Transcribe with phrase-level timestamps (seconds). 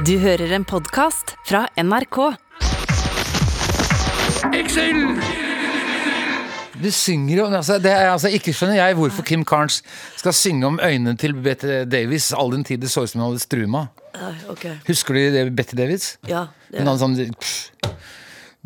[0.00, 2.16] Du hører en podkast fra NRK.
[6.82, 9.82] Du synger jo altså, det er, altså, Ikke skjønner jeg hvorfor Kim Carnes
[10.16, 13.28] skal synge om øynene til Betty Davis all den tid det så ut som hun
[13.28, 13.84] hadde struma.
[14.50, 16.16] Ok, Husker du det, Betty Davis?
[16.28, 16.46] ja.
[16.72, 17.92] Hun hadde sånn pff,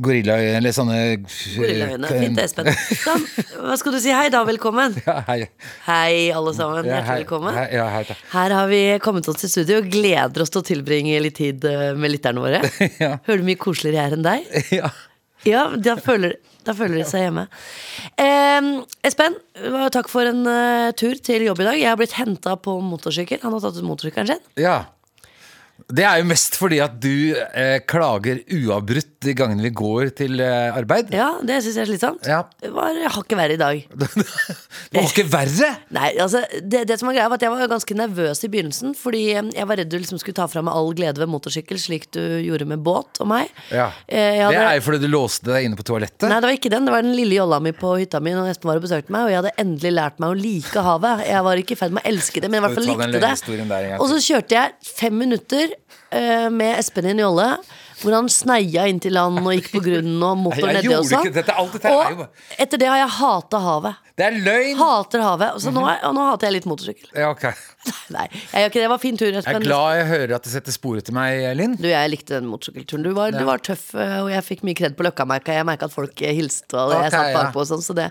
[0.02, 2.08] gorillaøyne eller sånne Gorillaøyne.
[2.10, 2.68] Fint, Espen.
[3.00, 3.22] Sånn,
[3.64, 4.12] hva skal du si?
[4.12, 4.96] Hei da, velkommen.
[5.06, 5.46] Ja, hei.
[5.86, 6.84] Hei, alle sammen.
[6.84, 7.56] Ja, Hjertelig velkommen.
[7.56, 8.02] Hei, ja, hei.
[8.34, 11.64] Her har vi kommet oss til studio og gleder oss til å tilbringe litt tid
[11.68, 12.62] eh, med lytterne våre.
[13.02, 13.16] Ja.
[13.26, 14.50] Hører du mye koseligere jeg er enn deg?
[14.82, 14.92] Ja.
[15.46, 16.32] Ja, da føler,
[16.66, 17.44] da føler de seg hjemme.
[18.18, 18.68] Eh,
[19.06, 19.36] Espen,
[19.94, 21.78] takk for en uh, tur til jobb i dag.
[21.78, 23.38] Jeg har blitt henta på motorsykkel.
[23.44, 24.42] Han har tatt ut motorsykkelen sin.
[24.58, 24.80] ja.
[25.86, 30.40] Det er jo mest fordi at du eh, klager uavbrutt de gangene vi går til
[30.42, 31.12] eh, arbeid.
[31.14, 32.26] Ja, det syns jeg er slitsomt.
[32.26, 32.40] Ja.
[32.62, 33.82] Det var hakket verre i dag.
[34.86, 35.68] Det var ikke verre!
[35.94, 38.94] Nei, altså det, det som var greia var at Jeg var ganske nervøs i begynnelsen,
[38.98, 41.78] fordi eh, jeg var redd du liksom skulle ta fra meg all glede ved motorsykkel,
[41.80, 43.52] slik du gjorde med båt og meg.
[43.70, 43.88] Ja.
[44.06, 44.56] Eh, hadde...
[44.56, 46.26] Det er jo fordi du låste deg inne på toalettet.
[46.26, 46.88] Nei, det var ikke den.
[46.88, 49.28] Det var den lille jolla mi på hytta mi når Espen var og besøkte meg,
[49.28, 51.24] og jeg hadde endelig lært meg å like havet.
[51.30, 53.66] Jeg var ikke i ferd med å elske det, men i hvert fall likte det.
[53.70, 55.65] der Og så kjørte jeg fem minutter
[56.10, 57.50] eh, med Espen i en jolle.
[58.02, 61.30] Hvor han sneia inn til land og gikk på grunnen og motor nedi og sånn.
[61.32, 62.26] Og
[62.58, 64.02] etter det har jeg hata havet.
[64.16, 64.78] Det er løgn!
[64.80, 65.58] Hater havet.
[65.60, 67.10] Så nå, er- og nå hater jeg litt motorsykkel.
[67.12, 67.50] Ja, ok.
[68.16, 68.84] Nei, jeg gjør ikke det.
[68.86, 71.42] Det var fin tur, Jeg er glad jeg hører at det setter spor etter meg,
[71.58, 71.74] Linn.
[71.76, 73.04] Du, jeg likte den motorsykkelturen.
[73.04, 75.52] Du var, du var tøff, eh, og jeg fikk mye kred på Løkkamerka.
[75.58, 78.06] Jeg merka at folk eh, hilste, og jeg satt bakpå og sånn, så det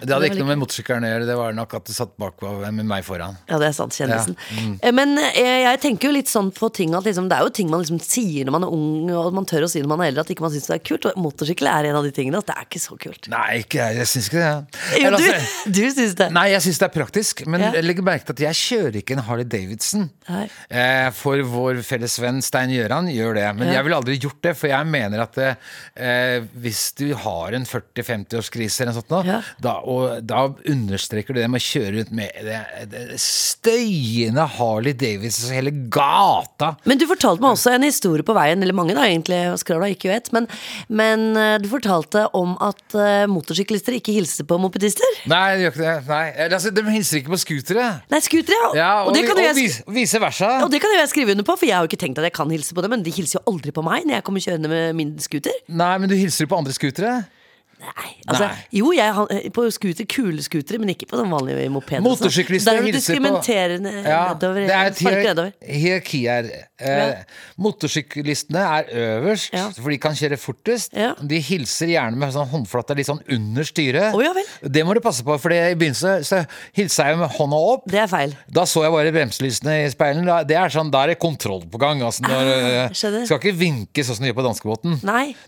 [0.00, 2.54] Det hadde ikke noe med motorsykkelen å gjøre, det var nok at du satt bakpå
[2.72, 3.36] med meg foran.
[3.52, 4.38] Ja, det er sant, kjendisen.
[4.40, 4.74] Ja, mm.
[4.80, 7.52] Eh, Men jeg, jeg tenker jo litt sånn på ting at liksom, det er jo
[7.60, 10.02] ting man liksom sier når man er ung, og man tør å si når man
[10.04, 11.06] er eldre at ikke man syns det er kult.
[11.10, 12.38] Og motorsykkel er en av de tingene.
[12.42, 13.28] At det er ikke så kult.
[13.32, 14.06] Nei, ikke jeg.
[14.12, 14.80] Syns ikke det.
[15.02, 15.34] Jo, du, altså,
[15.78, 16.28] du syns det.
[16.36, 17.70] Nei, jeg syns det er praktisk, men Ja.
[17.84, 20.08] legger merke til at jeg kjører ikke en Harley Davidson.
[20.70, 23.74] Eh, for vår felles venn Stein Gjøran gjør det, men Ja.
[23.78, 28.82] jeg ville aldri gjort det, for jeg mener at eh, hvis du har en 40-50-årskrise
[28.82, 29.40] eller noe sånt, nå, Ja.
[29.62, 32.60] da, og da understreker du det med å kjøre rundt med det,
[32.90, 36.72] det støyende Harley Davidson hele gata.
[36.88, 40.08] Men du fortalte meg også en historie på veien, eller mange da egentlig, skravla ikke
[40.10, 40.48] jo ett, men,
[40.88, 45.18] men eh, du fortalte om at eh, motorsyklister ikke hilser på mopedister.
[45.30, 45.96] Nei, de gjør ikke det.
[46.08, 46.24] Nei.
[46.48, 47.88] Altså, de hilser ikke på scootere.
[48.12, 48.70] Nei, scootere, ja.
[48.82, 50.50] Ja, og, og, det kan og vis- vice versa.
[50.64, 52.28] og det kan jo jeg skrive under på, for jeg har jo ikke tenkt at
[52.30, 54.44] jeg kan hilse på dem, men de hilser jo aldri på meg når jeg kommer
[54.48, 55.54] kjørende med min scooter.
[55.68, 57.14] Nei, men du hilser jo på andre scootere.
[57.82, 58.58] Nei, altså, Nei.
[58.78, 61.98] Jo, jeg har på scooter, kule scootere, men ikke på sånn vanlige mopeder.
[61.98, 62.28] og sånn.
[62.28, 64.66] Motorsyklister er hilser på ja, nedover.
[64.68, 65.00] Det er et
[65.66, 66.50] hierarki her.
[66.82, 67.24] Eh,
[67.62, 69.68] motorsyklistene er øverst, Ja.
[69.70, 70.92] for de kan kjøre fortest.
[70.94, 71.14] Ja.
[71.20, 74.14] De hilser gjerne med sånn håndflata litt sånn under styret.
[74.14, 74.32] Oh, ja.
[74.62, 76.42] Det må du passe på, for i begynnelsen så
[76.76, 77.86] hilsa jeg med hånda opp.
[77.90, 78.36] Det er feil.
[78.48, 80.26] Da så jeg bare bremselysene i speilen.
[80.26, 82.02] Da, det er sånn, da er det kontroll på gang.
[82.02, 85.00] Altså, når, Ah, eh, skal ikke vinke sånn som du gjør på danskebåten.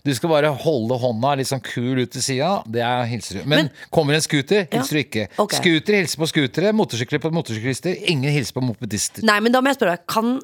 [0.03, 2.49] Du skal bare holde hånda litt sånn kul ut til sida.
[2.71, 3.45] Det er hilser du.
[3.51, 5.27] Men, kommer en scooter, hilser du ikke.
[5.45, 5.61] Okay.
[5.61, 7.95] Scooter hilser på scootere, motorsykler på motorsyklister.
[8.11, 9.25] Ingen hilser på mopedister.
[9.27, 10.35] Nei, men da må jeg spørre deg, kan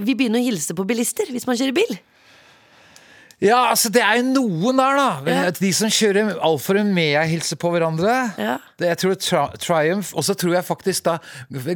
[0.00, 1.98] vi begynne å hilse på bilister hvis man kjører bil?
[3.40, 5.32] Ja, altså det er jo noen der, da.
[5.32, 5.44] Ja.
[5.56, 8.16] De som kjører Alfa Romeo, hilser på hverandre.
[8.36, 8.58] Ja.
[8.76, 11.14] Det, jeg tror tri Triumph Og så tror jeg faktisk da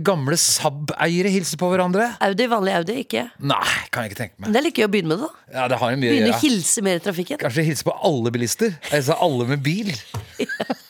[0.05, 2.11] gamle Saab-eiere hilser på hverandre.
[2.25, 3.27] Audi, vanlig Audi, ikke?
[3.41, 4.47] Nei, kan jeg ikke tenke meg.
[4.49, 5.31] Men det er like gøy å begynne med da.
[5.57, 6.43] Ja, det har mye Begynne å gjøre.
[6.45, 7.41] hilse mer i trafikken.
[7.41, 8.77] Kanskje hilse på alle bilister.
[8.93, 9.95] Altså alle med bil.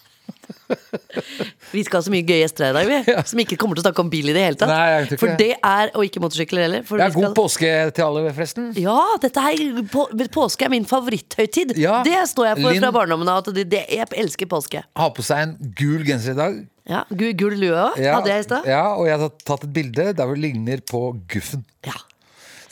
[1.75, 3.15] Vi skal ha så mye gøye gjester her i dag, vi.
[3.31, 4.71] Som ikke kommer til å snakke om bil i det hele tatt.
[4.71, 5.39] Nei, jeg tror ikke For det.
[5.43, 6.85] det er, og ikke motorsykler heller.
[6.89, 8.69] For er vi skal- god påske til alle, forresten.
[8.81, 10.07] Ja, dette her, på,
[10.39, 11.75] påske er min favoritthøytid.
[11.83, 12.03] Ja.
[12.07, 13.43] Det står jeg for Linn- fra barndommen av.
[13.51, 14.85] det, det, Jeg elsker påske.
[14.97, 16.63] Ha på seg en gul genser i dag.
[16.85, 18.67] Ja, Gul, gul lue òg, Ja, hadde jeg i stad.
[18.69, 21.01] ja, og jeg har tatt et bilde der vi ligner på
[21.33, 21.63] Guffen.
[21.87, 21.97] Ja.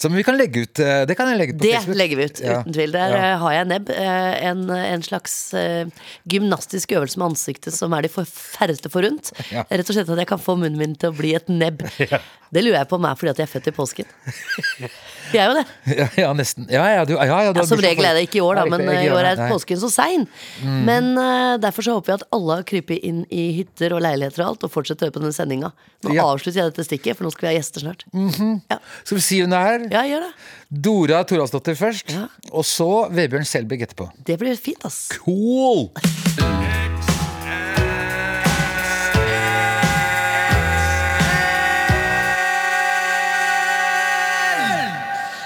[0.03, 0.81] Som vi kan legge ut.
[0.83, 1.99] eh, Det kan jeg legge ut på Det Facebook.
[2.03, 2.59] legger vi ut, Ja.
[2.61, 2.93] uten tvil.
[2.97, 3.23] Der Ja.
[3.33, 3.91] eh, har jeg nebb.
[3.91, 5.37] eh, En, en slags
[6.29, 9.33] gymnastisk øvelse med ansiktet som er de færreste forunt.
[9.53, 9.63] Ja.
[9.71, 11.87] Rett og slett at jeg kan få munnen min til å bli et nebb.
[12.53, 14.05] Det lurer jeg på om er fordi at jeg er født i påsken.
[15.33, 15.63] Vi er jo det.
[16.21, 16.67] Ja, nesten.
[16.69, 17.15] Ja, ja, du,
[17.65, 20.27] som regel er det ikke i år, da, men i år er påsken så sein.
[20.61, 20.83] Mm.
[20.85, 24.45] Men uh, derfor så håper jeg at alle har krypet inn i hytter og leiligheter
[24.45, 25.73] og alt, og fortsetter å høre på denne sendinga.
[26.05, 28.05] Nå avslutter jeg dette stikket, for nå skal vi ha gjester snart.
[28.69, 28.79] ja.
[29.03, 29.89] Skal vi si hun er?
[29.93, 30.33] Ja, gjør det.
[30.89, 32.27] Dora Toralsdottir først, Ja.
[32.51, 34.09] og så Vebjørn Selbekk etterpå.
[34.25, 35.09] Det blir fint, ass.
[35.21, 35.91] Cool!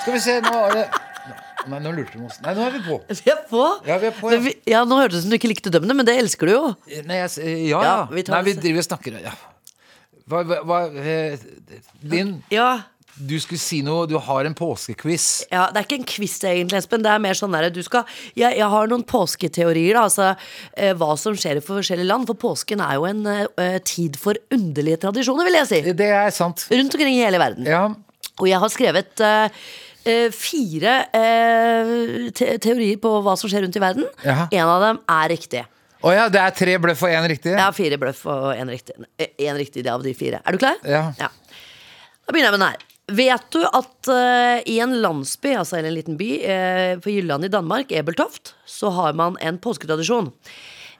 [0.03, 0.87] Skal vi se, nå er det
[1.67, 2.37] Nei, nå lurte du oss.
[2.45, 2.97] Nei, nå er vi på.
[3.11, 3.61] Vi er på.
[3.89, 4.37] Ja, vi er på, ja.
[4.37, 6.47] Men vi, ja, Nå hørtes det ut som du ikke likte dømmene, men det elsker
[6.47, 6.61] du jo.
[7.09, 7.81] Nei, jeg, s- ja, ja.
[7.83, 9.33] Ja, vi tar Nei, vi oss- driver og snakker ja.
[10.31, 11.43] Hva, hva, hva eh,
[12.07, 12.69] Din Ja,
[13.17, 14.05] du skulle si noe.
[14.09, 15.47] Du har en påskequiz.
[15.51, 17.05] Ja, Det er ikke en quiz, egentlig, Espen.
[17.05, 18.05] Det er mer sånn der, du skal,
[18.37, 19.97] jeg, jeg har noen påsketeorier.
[19.97, 20.29] Da, altså
[20.77, 22.29] eh, Hva som skjer i forskjellige land.
[22.29, 25.81] For påsken er jo en eh, tid for underlige tradisjoner, vil jeg si.
[25.97, 26.67] Det er sant.
[26.73, 27.69] Rundt omkring i hele verden.
[27.69, 27.87] Ja.
[28.37, 29.63] Og jeg har skrevet eh,
[30.05, 31.95] eh, fire eh,
[32.37, 34.05] te teorier på hva som skjer rundt i verden.
[34.27, 34.45] Ja.
[34.51, 35.65] En av dem er riktig.
[36.05, 37.55] Å ja, det er tre bløff og én riktig?
[37.57, 38.99] Ja, fire bløff og én riktig.
[39.17, 40.43] En riktig av de fire.
[40.45, 40.77] Er du klar?
[40.85, 41.09] Ja.
[41.17, 42.85] Da begynner jeg med den her.
[43.07, 47.47] Vet du at uh, i en landsby, altså eller en liten by uh, på Jylland
[47.47, 50.33] i Danmark, Ebeltoft, så har man en påsketradisjon.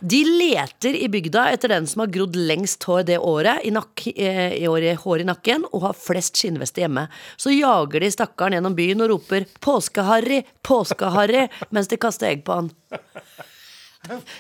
[0.01, 4.03] De leter i bygda etter den som har grodd lengst hår det året, i, nak
[4.13, 7.07] eh, i året, hår i nakken, og har flest skinnveste hjemme.
[7.41, 10.43] Så jager de stakkaren gjennom byen og roper 'Påske-Harry!
[10.63, 12.71] Påske-Harry!' mens de kaster egg på han.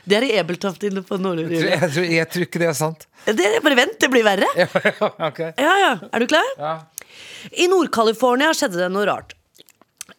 [0.04, 3.08] Det er i Ebeltoft inne på Jeg, jeg, tror- jeg tror ikke det er sant.
[3.24, 4.46] Det bare vent, det blir verre.
[5.30, 5.50] okay.
[5.58, 5.92] Ja, ja.
[6.12, 6.52] Er du klar?
[6.60, 6.76] Ja.
[7.56, 9.36] I Nord-California skjedde det noe rart.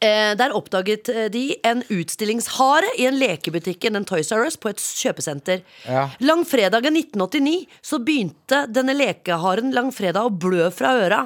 [0.04, 4.70] Eh, der oppdaget eh, de en utstillingshare i en lekebutikken en Toys R Us på
[4.70, 5.64] et kjøpesenter.
[5.88, 6.10] Ja.
[6.22, 11.24] Langfredagen 1989 så begynte denne lekeharen langfredag å blø fra øra.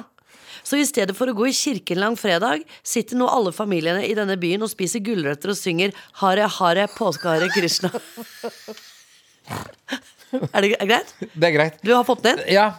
[0.62, 4.38] Så i stedet for å gå i kirken langfredag, sitter nå alle familiene i denne
[4.40, 5.92] byen og spiser gulrøtter og synger
[6.22, 7.90] Hare Hare Påskehare Krishna.
[10.54, 11.14] er det er det greit?
[11.34, 11.82] Det er greit.
[11.82, 12.40] Du har fått den?
[12.48, 12.70] Ja.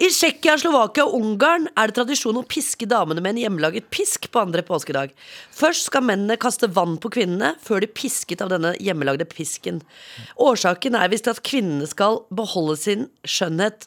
[0.00, 4.30] I Tsjekkia, Slovakia og Ungarn er det tradisjon å piske damene med en hjemmelaget pisk
[4.32, 5.10] på andre påskedag.
[5.52, 9.82] Først skal mennene kaste vann på kvinnene, før de pisket av denne hjemmelagde pisken.
[10.40, 13.84] Årsaken er visst at kvinnene skal beholde sin skjønnhet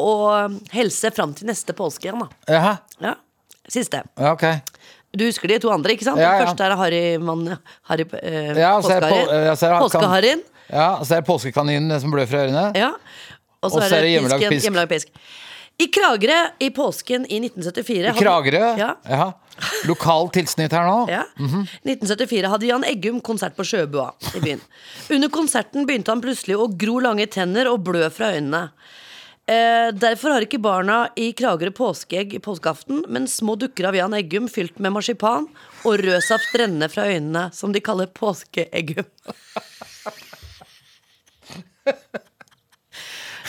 [0.00, 2.22] og helse fram til neste påske igjen.
[2.22, 2.54] Da.
[2.54, 2.76] Jaha.
[3.02, 3.16] Ja.
[3.70, 4.04] Siste.
[4.22, 4.46] Ja, ok.
[5.18, 6.22] Du husker de to andre, ikke sant?
[6.22, 6.36] Ja.
[6.38, 7.56] Den første er Harrymann
[7.90, 10.46] Harry, eh, Ja, Påskeharryen.
[11.26, 12.64] Påskekaninen som blør fra ørene.
[12.78, 12.92] Ja.
[13.60, 14.64] Og så er det, hjemmelagd pisk.
[14.66, 15.08] Hjemmelag pisk.
[15.80, 18.64] I Kragerø i påsken i 1974 I Kragerø.
[18.76, 18.90] Ja.
[19.08, 19.30] Ja.
[19.88, 20.98] Lokal tilsnitt her nå.
[21.16, 21.22] Ja.
[21.40, 24.60] 1974 hadde Jan Eggum konsert på Sjøbua i byen.
[25.12, 28.66] Under konserten begynte han plutselig å gro lange tenner og blø fra øynene.
[29.50, 34.14] Eh, derfor har ikke barna i Kragerø påskeegg i påskeaften, men små dukker av Jan
[34.20, 35.48] Eggum fylt med marsipan
[35.82, 39.08] og rød saft rennende fra øynene, som de kaller påskeeggum.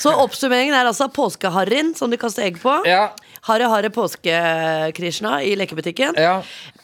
[0.01, 2.73] Så oppsummeringen er altså påskeharryen, som de kaster egg på.
[2.89, 3.11] Ja.
[3.47, 6.17] Harry Harry Påske-Krishna i lekebutikken.
[6.17, 6.39] Ja.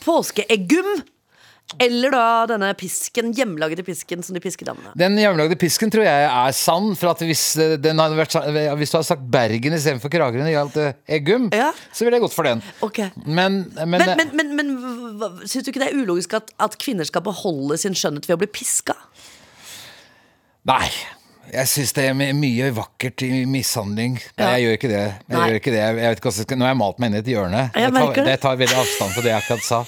[0.06, 0.98] Påskeeggum.
[1.84, 4.94] Eller da denne pisken, hjemmelagde pisken som de pisker damene.
[4.96, 6.94] Den hjemmelagde pisken tror jeg er sann.
[6.96, 8.38] For at hvis, eh, vært,
[8.80, 11.74] hvis du hadde sagt Bergen istedenfor Kragerø når det gjaldt eh, Eggum, Ja.
[11.92, 12.64] så ville jeg gått for den.
[12.82, 13.10] Okay.
[13.26, 17.04] Men, men, Men, men, men, men syns du ikke det er ulogisk at, at kvinner
[17.10, 18.96] skal beholde sin skjønnhet ved å bli piska?
[20.72, 20.88] Nei.
[21.54, 24.18] Jeg syns det er mye vakkert i mishandling.
[24.38, 24.56] Men Ja.
[24.58, 25.04] jeg gjør ikke det.
[25.30, 25.80] Jeg gjør ikke det.
[25.80, 27.62] Jeg vet ikke nå har jeg malt meg inn i et hjørne.
[27.74, 28.26] Jeg Jeg tar, det.
[28.28, 29.80] jeg tar veldig avstand fra det jeg akkurat sa.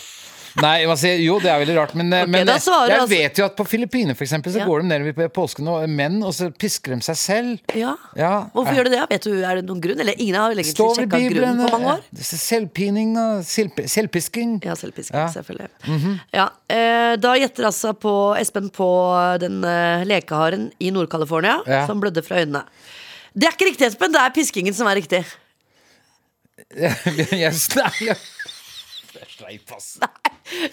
[0.57, 3.37] Nei, altså, jo, det er veldig rart, men, okay, men da eh, jeg altså- vet
[3.37, 4.65] jo at på Filippinene eksempel, så Ja.
[4.65, 7.59] går de ned i påsken og menn, og så pisker de seg selv.
[7.75, 7.95] Ja.
[8.15, 8.49] Ja.
[8.53, 9.09] Hvorfor gjør de det?
[9.09, 9.99] Vet du, Er det noen grunn?
[9.99, 12.01] Eller ingen har egentlig sjekka grunnen på mange år?
[12.15, 14.59] eh, Selvpining og selv, selvpisking.
[14.65, 15.69] Ja, selvpisking, selvfølgelig.
[16.33, 22.23] ja, eh, da gjetter altså på Espen på den eh, lekeharen i Nord-California som blødde
[22.25, 22.63] fra øynene.
[23.37, 24.11] Det er ikke riktig, Espen.
[24.11, 25.23] Det er piskingen som er riktig.
[26.75, 26.95] jeg,
[27.79, 28.17] nei, jeg,
[29.13, 29.97] det er sleip, ass.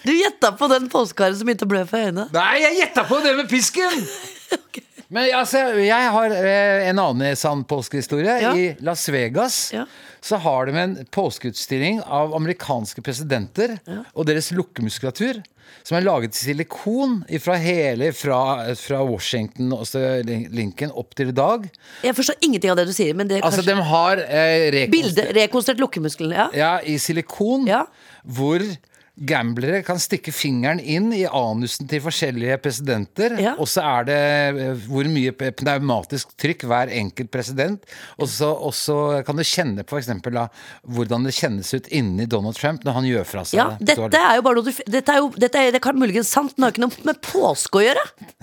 [0.02, 2.28] Du gjetta på den påskeharen som begynte å blø fra øynene.
[2.34, 4.02] Nei, jeg gjetta på det med pisken!
[5.08, 8.38] Men altså, jeg har eh, en annen sann påskehistorie.
[8.42, 8.54] Ja.
[8.58, 9.84] I Las Vegas Ja.
[10.20, 13.76] så har de en påskeutstilling av amerikanske presidenter
[14.12, 15.38] og deres lukkemuskulatur.
[15.86, 18.40] Som er laget i silikon fra hele fra,
[18.78, 19.86] fra Washington og
[20.26, 21.68] Lincoln opp til i dag.
[22.02, 24.94] Jeg forstår ingenting av det du sier, men det er Altså, de har eh, rekonstruert
[24.96, 26.48] Bilde, rekonstruert lukkemusklene, Ja.
[26.58, 27.68] Ja, i silikon.
[27.70, 27.84] Ja.
[28.26, 28.62] Hvor
[29.16, 33.36] gamblere kan stikke fingeren inn i anusen til forskjellige presidenter.
[33.40, 33.54] Ja.
[33.56, 37.86] Og så er det eh, hvor mye pneumatisk trykk hver enkelt president.
[38.20, 40.36] Og så, og så kan du kjenne på for eksempel,
[40.84, 43.62] hvordan det kjennes ut inni Donald Trump når han gjør fra seg.
[43.62, 46.28] Ja, dette er jo bare noe du Dette er jo dette er, Det kan muligens
[46.28, 48.04] sant, men det har ikke noe med påske å gjøre.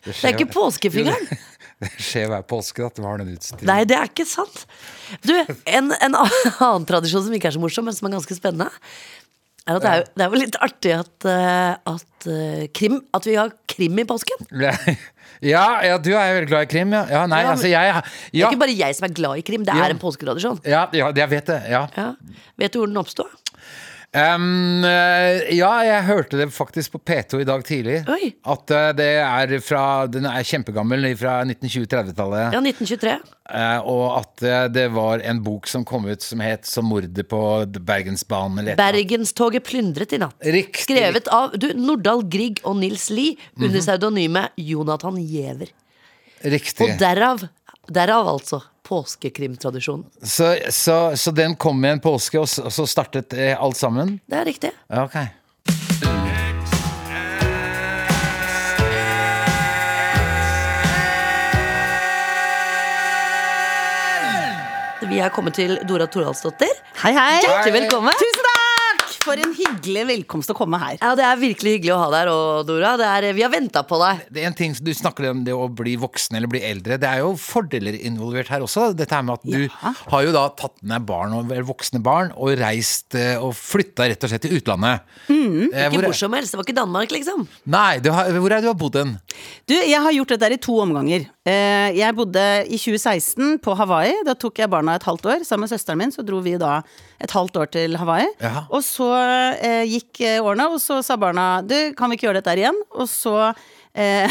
[0.00, 1.26] Det er ikke påskefingeren.
[1.80, 3.68] Det skjer hver påske at de har den utstillingen.
[3.70, 4.66] Nei, det er ikke sant.
[5.24, 8.68] Du, en, en annen tradisjon som ikke er så morsom, men som er ganske spennende,
[9.70, 13.00] er at det er jo, det er jo litt artig at, eh, at, eh, krim,
[13.16, 14.46] at vi har krim i påsken.
[15.40, 17.00] Ja, ja, du er jo veldig glad i krim, ja.
[17.08, 19.62] ja nei, Ja, altså jeg Det er ikke bare jeg som er glad i krim,
[19.64, 20.58] det er en påsketradisjon.
[20.68, 21.56] ja, ja, jeg vet det.
[21.72, 21.86] Ja.
[21.96, 22.10] Ja.
[22.60, 23.24] Vet du hvor den oppsto?
[24.10, 28.00] Um, eh, ja, jeg hørte det faktisk på P2 i dag tidlig.
[28.10, 28.32] Oi.
[28.42, 32.56] At eh, det er fra Den er kjempegammel, fra 1920-30-tallet.
[32.56, 33.12] Ja, 1923.
[33.50, 37.22] Uh, og at eh, det var en bok som kom ut som het 'Som mordet
[37.30, 38.74] på Bergensbanen'.
[38.78, 40.34] Bergenstoget plyndret i natt.
[40.42, 40.88] Riktig.
[40.90, 45.70] Skrevet av du, Nordahl Grieg og Nils Lie under pseudonymet Jonathan Giæver.
[46.42, 46.86] Riktig.
[46.86, 47.42] Og derav,
[47.90, 50.06] derav altså påskekrimtradisjonen.
[50.22, 53.78] Så, så, så den kom med en påske, og så, og så startet eh, alt
[53.78, 54.18] sammen?
[54.30, 54.74] Det er riktig.
[54.88, 55.20] Ja, Ok.
[65.10, 66.70] Vi er kommet til Dora Toralsdottir.
[67.02, 67.40] Hei, hei.
[67.42, 68.14] Hjertelig velkommen.
[68.20, 68.39] Tusen!
[69.20, 70.94] For en hyggelig velkomst å komme her.
[71.02, 72.94] Ja, Det er virkelig hyggelig å ha deg her, og Dora.
[72.96, 74.22] Det er, vi har venta på deg.
[74.32, 76.96] Det er en ting, Du snakker om det å bli voksen eller bli eldre.
[76.98, 78.94] Det er jo fordeler involvert her også.
[78.96, 79.92] Dette her med at Du Ja.
[80.08, 84.08] har jo da tatt med barn, og eller voksne barn og reist eh, og flytta
[84.08, 85.00] rett og slett til utlandet.
[85.28, 86.52] Eh, Mm, Ikke hvor, hvor som helst.
[86.52, 87.46] Det var ikke Danmark, liksom.
[87.66, 89.18] nei, du har, hvor er det du har bodd hen?
[89.68, 91.26] Du, Jeg har gjort dette her i to omganger.
[91.48, 94.12] Eh, Jeg bodde i 2016 på Hawaii.
[94.28, 95.44] Da tok jeg barna et halvt år.
[95.48, 96.82] Sammen med søsteren min så dro vi da
[97.20, 98.28] et halvt år til Hawaii.
[98.42, 98.66] Ja.
[98.68, 99.08] Og så
[99.56, 102.60] eh, gikk eh, årene, og så sa barna du, kan vi ikke gjøre dette her
[102.66, 102.80] igjen?
[102.92, 103.32] Og så
[103.96, 104.28] eh,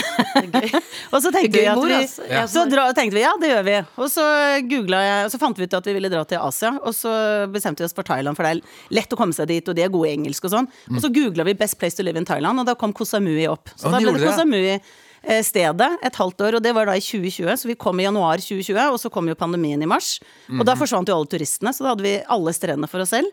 [1.16, 2.30] Og så tenkte vi at vi altså.
[2.30, 2.46] Ja.
[2.46, 3.76] Så dra, tenkte vi ja, det gjør vi.
[4.06, 4.28] Og så
[4.70, 6.76] googla jeg, og så fant vi ut at vi ville dra til Asia.
[6.86, 7.16] Og så
[7.50, 9.88] bestemte vi oss for Thailand, for det er lett å komme seg dit, og de
[9.88, 10.70] er gode i engelsk og sånn.
[10.94, 13.50] Og så googla vi 'Best place to live in Thailand', og da kom Koh Samui
[13.50, 13.74] opp.
[13.74, 14.28] Så da ble det?
[14.30, 14.78] Koh Samui
[15.44, 17.58] stedet et halvt år, og det var da i 2020.
[17.60, 20.20] Så vi kom i januar 2020, og så kom jo pandemien i mars.
[20.52, 23.28] Og da forsvant jo alle turistene, så da hadde vi alle strendene for oss selv.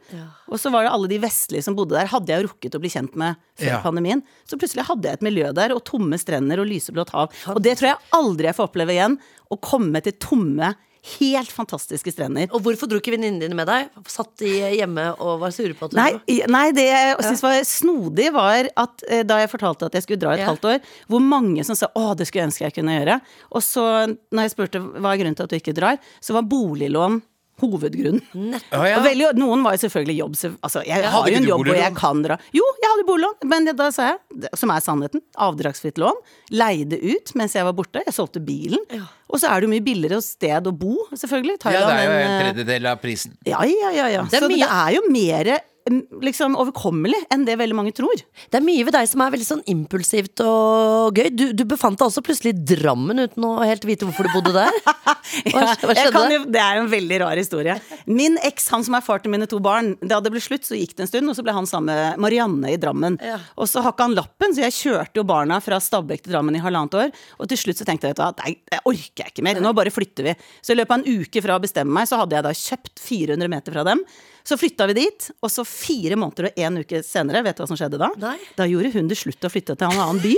[0.50, 2.83] Og så var det alle de vestlige som bodde der, hadde jeg jo rukket å
[2.83, 3.81] bli kjent med før Ja.
[3.83, 4.23] pandemien.
[4.49, 7.31] Så plutselig hadde jeg et miljø der, og tomme strender og lyseblått hav.
[7.55, 9.19] Og det tror jeg aldri jeg får oppleve igjen.
[9.50, 10.75] Å komme til tomme,
[11.18, 12.48] helt fantastiske strender.
[12.54, 13.90] Og hvorfor dro ikke venninnene dine med deg?
[14.10, 16.10] Satt de hjemme og var sure på at du Nei,
[16.50, 20.22] nei, det jeg syntes var snodig, var at eh, da jeg fortalte at jeg skulle
[20.25, 20.50] dra et Ja.
[20.50, 23.20] halvt år, hvor mange som sa 'å, det skulle jeg ønske jeg kunne gjøre'.
[23.52, 23.86] Og så,
[24.32, 27.22] når jeg spurte hva er grunnen til at du ikke drar, så var boliglån
[27.62, 28.22] hovedgrunnen.
[28.70, 28.98] Ja.
[28.98, 30.34] Og veldig, noen var jo selvfølgelig jobb.
[30.66, 32.36] Altså, jeg Hadde har jo en jobb hvor jeg kan dra.
[32.56, 36.18] Jo, jeg hadde boliglån, men da sa jeg, som er sannheten, avdragsfritt lån.
[36.56, 38.02] Leide ut mens jeg var borte.
[38.06, 38.82] Jeg solgte bilen.
[39.26, 41.56] Og så er det jo mye billigere sted å bo, selvfølgelig.
[41.64, 43.34] Ja, det er jo en eh, tredjedel av prisen.
[43.48, 44.06] ja, ja, ja.
[44.18, 44.26] ja.
[44.30, 47.93] Det er så mye- det er jo mer mm, liksom, overkommelig enn det veldig mange
[47.97, 48.19] tror.
[48.50, 51.31] Det er mye ved deg som er veldig sånn impulsivt og gøy.
[51.35, 54.55] Du, du befant deg også plutselig i Drammen uten å helt vite hvorfor du bodde
[54.57, 54.81] der.
[55.52, 56.25] Hva, skjedde?
[56.35, 57.76] jo, det er jo en veldig rar historie.
[58.11, 60.78] Min eks, han som er far til mine to barn, da det ble slutt, så
[60.78, 63.19] gikk det en stund, og så ble han sammen med Marianne i Drammen.
[63.23, 63.38] Ja.
[63.59, 66.62] Og så hakka han lappen, så jeg kjørte jo barna fra Stabekk til Drammen i
[66.62, 67.12] halvannet år.
[67.38, 69.95] Og til slutt så tenkte jeg at nei, det orker jeg ikke mer, nå bare
[69.95, 70.38] flytter vi.
[70.62, 73.07] Så i løpet av en uke fra å bestemme meg, så hadde jeg da kjøpt
[73.07, 74.02] 400 meter fra dem.
[74.46, 77.66] Så flytta vi dit, og så fire måneder og en uke senere, vet du hva
[77.66, 78.12] som skjedde da?
[78.22, 78.36] Nei.
[78.54, 80.34] Da gjorde hun det slutt å flytte til en annen by.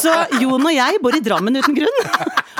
[0.00, 2.00] Så Jon og jeg bor i Drammen uten grunn.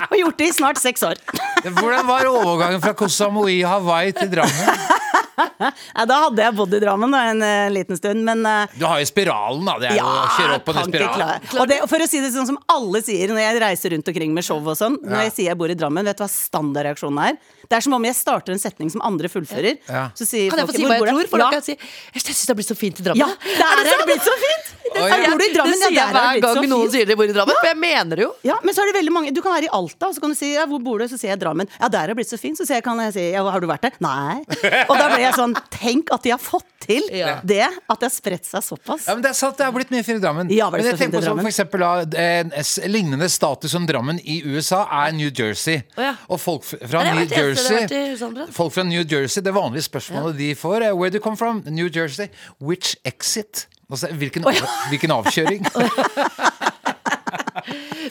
[0.08, 1.20] Og gjort det i snart seks år.
[1.64, 4.97] Hvordan var overgangen fra Koh Samui Hawaii til Drammen?
[5.98, 8.84] Ja, da hadde jeg bodd i Drammen da, en eh, liten stund, men uh, Du
[8.86, 9.76] har jo spiralen, da.
[9.82, 11.46] Det er jo å kjøre opp på den spiralen.
[11.58, 14.34] Og det, for å si det sånn som alle sier når jeg reiser rundt omkring
[14.36, 17.22] med show og sånn, når jeg sier jeg bor i Drammen, vet du hva standardreaksjonen
[17.26, 17.38] er?
[17.68, 19.76] Det er som om jeg starter en setning som andre fullfører.
[19.88, 20.06] Ja.
[20.16, 21.30] Så sier Kan jeg få folk, si hva jeg tror?
[21.32, 21.48] For ja.
[21.48, 23.34] da kan si Jeg syns det har blitt så fint i Drammen.
[23.52, 24.70] ja, der er det blitt så fint!
[24.94, 25.08] Oi.
[25.08, 25.30] ja.
[25.30, 27.16] bor du i Drammen, det ja, sier jeg er det hver gang noen sier de
[27.18, 28.30] bor i Drammen, for jeg mener det jo.
[28.48, 30.30] Ja, men så er det veldig mange Du kan være i Alta, og så kan
[30.34, 31.68] du si ja, 'hvor bor du?' Så sier jeg Drammen.
[31.80, 32.56] Ja, der er det blitt så fint.
[32.58, 34.40] Så sier jeg, kan jeg si ja, 'har du vært der?' Nei.
[34.88, 37.40] Og da ble jeg sånn Tenk at de har fått til Ja.
[37.44, 37.66] det.
[37.88, 39.06] At det har spredt seg såpass.
[39.06, 40.48] Ja, men Det er sant, det har blitt mye fint i Drammen.
[40.50, 41.84] Ja, det men jeg tenker på sånn, for eksempel
[42.18, 42.50] En
[42.90, 45.82] lignende status som Drammen i USA er New Jersey.
[45.96, 46.14] Oh, ja.
[46.28, 47.44] Og folk fra New det har det har
[47.88, 48.46] Jersey.
[48.52, 51.62] Folk fra New Jersey, Det vanlige spørsmålet de får, er Where do you come from?
[51.66, 52.28] New Jersey.
[52.60, 53.66] Which exit?
[53.88, 54.58] Altså, hvilken, av,
[54.90, 55.62] hvilken avkjøring?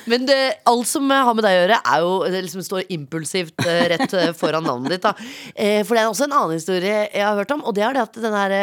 [0.08, 0.38] Men det,
[0.70, 4.14] alt som har med deg å gjøre, er jo det liksom står impulsivt eh, rett
[4.16, 5.04] eh, foran navnet ditt.
[5.04, 5.14] Da.
[5.54, 7.98] Eh, for det er også en annen historie jeg har hørt om, og det er
[7.98, 8.56] det at den her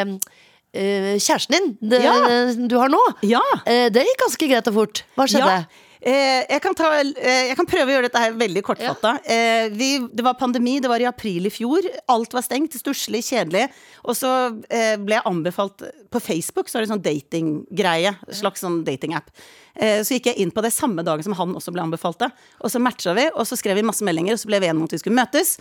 [0.74, 2.14] kjæresten din det, Ja.
[2.56, 3.42] du har nå, Ja.
[3.62, 5.04] eh, det gikk ganske greit og fort.
[5.14, 5.58] Hva skjedde?
[5.62, 5.83] Ja.
[6.04, 9.14] Eh, jeg, kan ta, eh, jeg kan prøve å gjøre dette her veldig kortfatta.
[9.24, 9.68] Ja.
[9.72, 11.86] det var pandemi, det var i april i fjor.
[12.12, 13.70] Alt var stengt, stusslig, kjedelig.
[14.04, 14.30] Og så
[14.68, 18.12] eh, ble jeg anbefalt På Facebook så er det sånn datinggreie.
[18.36, 19.32] Slags sånn datingapp.
[19.74, 22.30] Eh, så gikk jeg inn på det samme dagen som han også ble anbefalt det.
[22.60, 24.84] Og så matcha vi, og så skrev vi masse meldinger, og så ble vi enige
[24.84, 25.56] om at vi skulle møtes.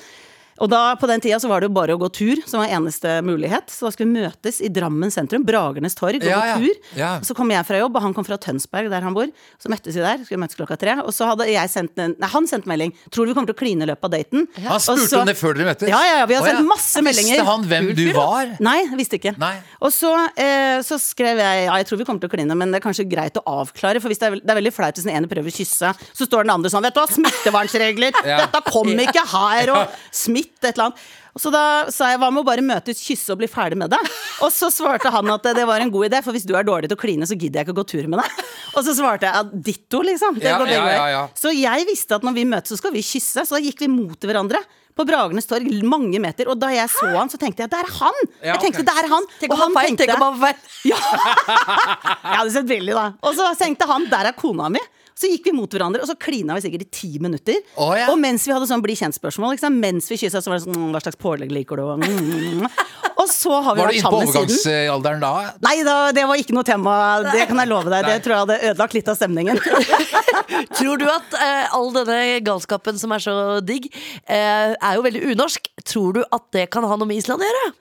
[0.62, 2.69] Og da, på den tida så var det jo bare å gå tur som var
[2.69, 3.72] eneste mulighet.
[3.74, 6.57] Så da skulle vi møtes i Drammen sentrum, Bragernes torg, og Ja, gå ja.
[6.62, 6.81] tur.
[7.00, 7.12] Ja.
[7.25, 9.27] Så kom jeg fra jobb, og han kom fra Tønsberg, der han bor.
[9.62, 10.95] Så møttes vi der, skulle møtes klokka tre.
[11.01, 12.93] Og så hadde jeg sendt en Nei, han sendt melding.
[13.10, 14.48] Tror du vi kommer til å kline i løpet av daten?
[14.67, 15.89] Han spurte så- om det før dere møttes?
[15.89, 17.39] Ja, ja, vi har sendt masse meldinger.
[17.41, 18.53] Visste han hvem du var?
[18.60, 19.33] Nei, visste ikke.
[19.41, 19.55] Nei.
[19.81, 22.72] Og så, eh, så skrev jeg ja, jeg tror vi kommer til å kline, men
[22.72, 24.00] det er kanskje greit å avklare.
[24.01, 26.24] For hvis det er, det er veldig flaut hvis den ene prøver å kysse, så
[26.27, 28.12] står den andre sånn Vet du hva, smittevernregler!
[28.24, 31.03] Dette kom ikke her, og smitt et eller annet.
[31.33, 33.89] Og så da sa jeg hva med å bare møtes, kysse og bli ferdig med
[33.93, 34.00] det?
[34.45, 36.91] Og så svarte han at det var en god idé, for hvis du er dårlig
[36.91, 38.43] til å kline, så gidder jeg ikke å gå tur med deg.
[38.77, 40.38] Og så svarte jeg at ditto, liksom.
[40.41, 41.25] Det Ja, ja, ja, ja.
[41.38, 43.45] Så jeg visste at når vi møtes, så skal vi kysse.
[43.45, 44.62] Så da gikk vi mot hverandre.
[44.93, 46.50] På Bragernes torg, mange meter.
[46.53, 48.19] Og da jeg så han, så tenkte jeg det er han!
[48.43, 49.25] Ja, Jeg tenkte det er han.
[49.39, 50.59] Tenk Og om han feil, tenk tenkte om han feil.
[50.91, 51.00] ja.
[51.01, 53.07] Jeg hadde sett billig, da.
[53.25, 54.81] Og så tenkte han der er kona mi.
[55.17, 57.60] Så gikk vi mot hverandre, og så klina vi sikkert i ti minutter.
[57.77, 58.08] Oh, ja.
[58.12, 60.89] Og mens vi hadde sånn bli kjent-spørsmål, mens vi kyssa, så var det sånn mm,
[60.96, 61.86] Hva slags pålegg liker du?
[61.86, 62.65] Og, mm, mm.
[63.22, 64.93] og så har vi Var du vært inne på sammen siden.
[64.93, 65.34] overgangsalderen da?
[65.67, 66.96] Nei, da, det var ikke noe tema.
[67.27, 68.08] Det kan jeg love deg.
[68.10, 69.62] Det tror jeg hadde ødelagt litt av stemningen.
[70.77, 73.88] Tror du at eh, all denne galskapen som er så digg,
[74.27, 75.70] eh, er jo veldig unorsk?
[75.88, 77.72] Tror du at det kan ha noe med Island å gjøre?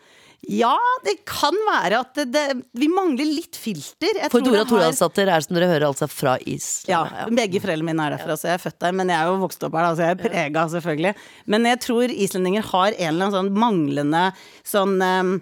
[0.50, 0.74] Ja,
[1.06, 2.42] det kan være at det, det,
[2.74, 4.16] vi mangler litt filter.
[4.18, 6.90] Jeg For Dora Toralsdatter er som dere hører altså fra Island.
[6.90, 8.96] Ja, begge foreldrene mine er derfra, så jeg er født der.
[8.98, 11.14] Men jeg er jo vokst opp her, da, så jeg er prega, selvfølgelig.
[11.54, 14.24] Men jeg tror islendinger har en eller annen sånn manglende
[14.66, 15.32] sånn um,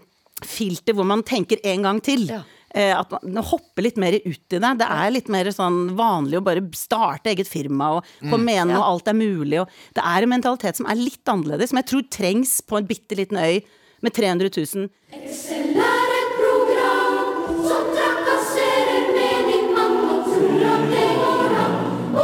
[0.44, 2.28] filter hvor man tenker en gang til.
[2.28, 2.42] Ja.
[2.70, 4.74] Eh, at man hopper litt mer ut i det.
[4.78, 8.30] Det er litt mer sånn vanlig å bare starte eget firma og Mm.
[8.36, 9.64] komme igjen og alt er mulig.
[9.64, 12.86] Og det er en mentalitet som er litt annerledes, som jeg tror trengs på en
[12.86, 13.62] bitte liten øy
[14.00, 14.88] med 300 000.
[15.12, 21.74] Excel er et program som trakasserer menigmann og tror at det går an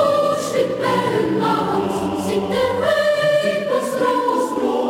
[0.01, 0.05] å
[0.49, 4.13] slippe unna han som sitter høyt på strå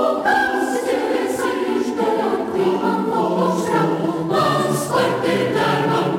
[0.06, 1.56] og kan stille seg
[1.90, 3.94] stå at vi kan få oss fram.
[4.36, 6.14] Han sparker der man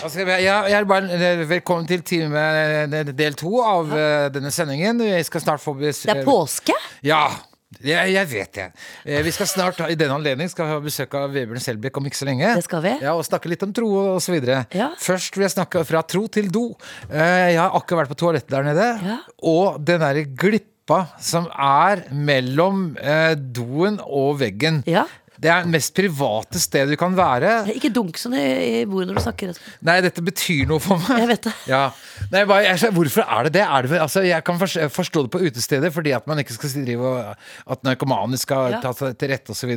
[0.00, 4.98] Altså, Ja, jeg er bare, velkommen til time eh, del to av eh, denne sendingen.
[5.04, 6.72] Vi skal snart få bes- Det er påske?
[7.04, 7.26] Ja,
[7.78, 8.64] jeg, jeg vet det.
[9.06, 12.08] Eh, Vi skal snart, i denne anledning skal vi ha besøk av Vebjørn Selbekk om
[12.10, 12.48] ikke så lenge.
[12.58, 12.96] Det skal vi.
[13.04, 13.86] Ja, Og snakke litt om tro
[14.16, 14.64] og så videre.
[14.74, 14.90] Ja.
[14.98, 16.64] Først vil jeg snakke fra tro til do.
[17.10, 19.18] Eh, Jeg har akkurat vært på toalettet der nede, Ja.
[19.42, 24.82] og den derre glippa som er mellom eh, doen og veggen.
[24.90, 25.06] Ja.
[25.40, 27.52] Det er det mest private stedet du kan være.
[27.72, 28.44] Ikke dunk sånn i,
[28.80, 29.54] i bordet når du snakker.
[29.88, 31.22] Nei, dette betyr noe for meg.
[31.22, 31.52] Jeg vet det.
[31.70, 31.82] Ja.
[32.30, 33.62] Nei, bare, jeg, hvorfor er det det?
[33.64, 37.08] Er det altså, jeg kan forstå, det på utesteder, fordi at man ikke skal drive
[37.14, 38.80] og At narkomane skal Ja.
[38.84, 39.72] ta seg til rette osv.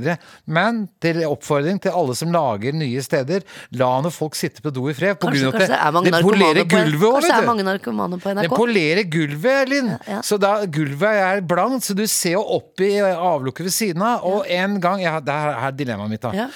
[0.45, 3.45] Men til oppfordring til alle som lager nye steder,
[3.79, 5.15] la nå folk sitte på do i fred.
[5.21, 8.19] På Kanskje, grunn av at det, det polerer gulvet òg, kanskje det er mange narkomane
[8.19, 8.43] på NRK.
[8.49, 9.91] Det polerer gulvet, Linn.
[10.11, 10.19] ja.
[10.25, 14.27] Så da gulvet er blankt, så du ser jo opp i avlukket ved siden av.
[14.27, 16.31] Og en gang jeg, har- Her er dilemmaet mitt, da.
[16.35, 16.47] Ja.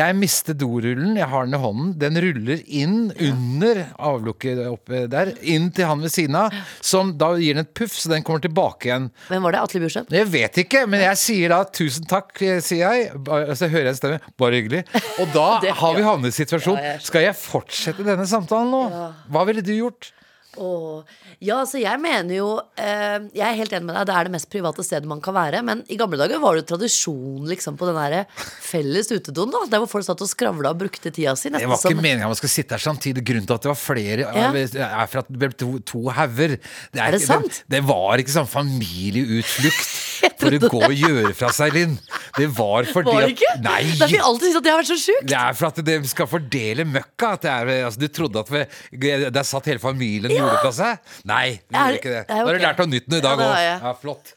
[0.00, 1.92] Jeg mister dorullen, jeg har den i hånden.
[2.00, 6.54] Den ruller inn under avlukket oppe der, inn til han ved siden av.
[6.84, 9.08] Som da gir den et puff, så den kommer tilbake igjen.
[9.30, 9.62] Hvem var det?
[9.64, 10.14] Atle Bjørseth?
[10.14, 12.32] Jeg vet ikke, men jeg sier da tusen takk,
[12.64, 13.10] sier jeg.
[13.56, 14.20] Så hører jeg en stemme.
[14.40, 14.84] Bare hyggelig.
[15.22, 15.48] Og da
[15.82, 17.00] har vi havnet i situasjonen.
[17.04, 18.82] Skal jeg fortsette denne samtalen nå?
[19.30, 20.12] Hva ville du gjort?
[20.60, 21.02] Åh.
[21.40, 24.32] Ja, altså jeg mener jo eh, Jeg er helt enig med deg, det er det
[24.34, 25.62] mest private stedet man kan være.
[25.64, 29.54] Men i gamle dager var det jo tradisjon liksom på den der felles utedoen.
[29.54, 31.48] da Der hvor folk satt og skravla og brukte tida si.
[31.54, 33.24] Det var ikke meningen at man skulle sitte her samtidig.
[33.24, 34.50] Grunnen til at det var flere, Ja.
[34.52, 36.58] er for at det ble to, to hauger.
[36.92, 37.48] Det, Er det sant?
[37.48, 37.64] sant?
[37.70, 39.88] Det, var ikke sånn familieutflukt
[40.40, 41.94] for å gå og gjøre fra seg, Linn.
[42.36, 43.52] Det var fordi Var det ikke?
[43.54, 43.80] at Nei!
[43.84, 45.28] Det er fordi alltid synes at det har vært så sjukt.
[45.30, 47.32] Det er for at det skal fordele møkka.
[47.36, 50.42] At det er, altså, du trodde at vi, der satt hele familien ja.
[50.42, 51.14] gjorde fra seg?
[51.28, 52.24] Nei, vi gjorde ikke det.
[52.32, 53.56] Nå har du lært noe nytt nå i dag òg.
[53.60, 53.78] Ja.
[53.84, 54.34] Ja, flott.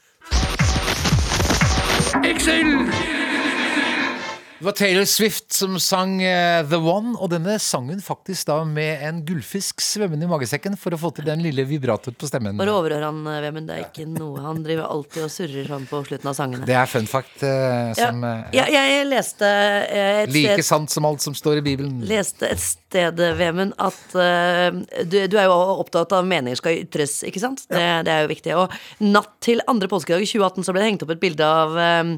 [4.64, 8.54] Det var Taylor Swift som sang eh, The One, og denne sang hun faktisk da
[8.64, 12.56] med en gullfisk svømmende i magesekken for å få til den lille vibratoen på stemmen.
[12.56, 13.68] Bare overhør han, eh, Vemund.
[13.68, 16.64] Det er ikke noe Han driver alltid og surrer sånn på slutten av sangene.
[16.64, 20.96] Det er fun fact eh, som eh, ja, jeg leste eh, et Like sted sant
[20.96, 22.00] som alt som står i Bibelen.
[22.08, 27.20] leste et sted, Vemund, at eh, du, du er jo opptatt av meninger skal ytres,
[27.28, 27.68] ikke sant?
[27.68, 28.56] Det, det er jo viktig.
[28.64, 28.80] Og
[29.12, 32.14] natt til andre påskedag i 2018 så ble det hengt opp et bilde av, eh,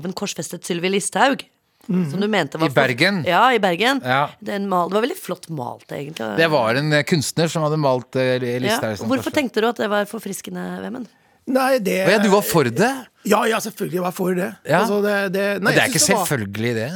[0.00, 1.50] av en korsfestet Sylvi Listhaug.
[1.86, 3.22] Som du mente var I Bergen?
[3.24, 4.02] For, ja, i Bergen.
[4.04, 4.28] Ja.
[4.44, 6.28] Den mal, det var veldig flott malt, egentlig.
[6.38, 8.92] Det var en eh, kunstner som hadde malt Listhaug.
[8.92, 9.06] ja.
[9.06, 9.34] Hvorfor første.
[9.40, 11.08] tenkte du at det var forfriskende, Vemund?
[11.50, 12.92] Nei, det ja, du var for det?
[13.26, 14.50] Ja, ja, selvfølgelig var jeg for det.
[14.68, 14.82] Ja.
[14.84, 16.90] Altså, det, det, nei, Men det er ikke det var- selvfølgelig, det.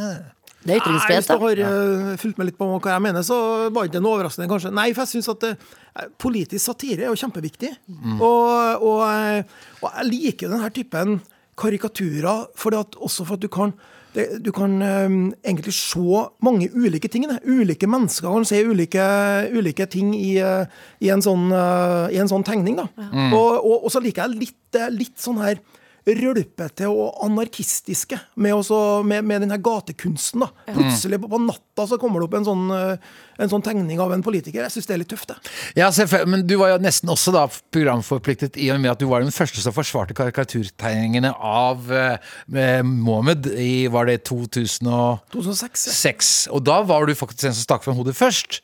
[0.65, 1.35] Det er ytringsfrihet, da.
[1.37, 1.73] Hvis du har
[2.13, 3.37] eh, fulgt med litt på hva jeg mener, så
[3.75, 4.71] var ikke det noe overraskende, kanskje.
[4.73, 7.73] Nei, for jeg syns at eh, politisk satire er jo kjempeviktig.
[8.17, 9.43] Og, og, eh,
[9.83, 11.19] og jeg liker denne typen
[11.61, 13.75] karikaturer, fordi at, også for at du kan
[14.15, 17.27] det, du kan um, egentlig se mange ulike ting.
[17.29, 17.41] Det.
[17.45, 19.05] Ulike mennesker kan se ulike,
[19.51, 20.67] ulike ting i, eh,
[21.03, 22.79] i, en sånn, uh, i en sånn tegning.
[22.79, 22.87] Da.
[23.35, 25.59] Og, og, og så liker jeg litt, eh, litt sånn her
[26.05, 30.45] rølpete og anarkistiske med, også, med, med denne gatekunsten.
[30.45, 30.51] da.
[30.75, 34.13] Plutselig på, på natta så kommer det opp en sånn, eh, en sånn tegning av
[34.13, 34.67] en politiker.
[34.67, 35.33] Jeg syns det er litt tøft.
[35.33, 35.39] det.
[35.81, 35.89] Ja,
[36.29, 39.35] men du var jo nesten også da programforpliktet i og med at du var den
[39.35, 45.25] første som forsvarte karikaturtegningene av eh, eh, Mohammed i var det 2006.
[45.33, 46.35] 2006.
[46.47, 46.55] ja.
[46.55, 48.61] Og da var du faktisk en som stakk frem hodet først.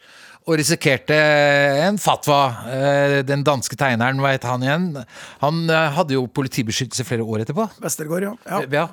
[0.48, 1.16] Og risikerte
[1.85, 2.40] en fatwa.
[2.72, 4.87] Eh, Den danske tegneren, het han igjen?
[5.42, 7.68] Han eh, hadde jo politibeskyttelse flere år etterpå.
[7.83, 8.37] Vestergaard, ja.
[8.48, 8.62] ja.
[8.81, 8.87] Ja.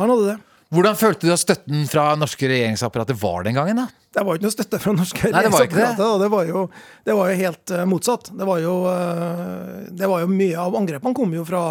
[0.00, 0.38] Han hadde det.
[0.72, 3.82] Hvordan følte du at støtten fra norske regjeringsapparatet var den gangen?
[3.82, 3.86] da?
[4.12, 5.90] Det var jo ikke noe støtte fra norske Nei, ikke det.
[6.00, 6.62] Det var jo,
[7.04, 8.32] det var jo helt eh, motsatt.
[8.36, 8.76] Det var jo,
[9.92, 11.62] det var jo mye av angrepene kom jo fra,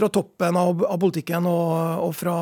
[0.00, 1.70] fra toppen av, av politikken og,
[2.08, 2.36] og fra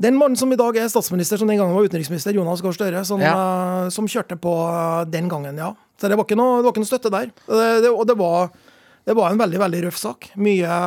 [0.00, 3.04] den mannen som i dag er statsminister, som den gangen var utenriksminister, Jonas Gahr Støre,
[3.04, 5.72] som, eh, som kjørte på eh, den gangen, ja.
[6.00, 7.32] Så det var ikke noe, det var ikke noe støtte der.
[7.46, 8.48] Det, det, og det var,
[9.04, 10.30] det var en veldig, veldig røff sak.
[10.40, 10.78] Mye,